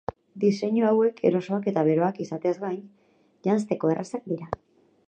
Diseinu 0.43 0.87
hauek 0.91 1.21
erosoak 1.31 1.69
eta 1.73 1.83
beroak 1.89 2.19
izateaz 2.27 2.55
gain, 2.65 2.81
janzteko 3.51 3.95
errazak 3.97 4.27
dira. 4.35 4.53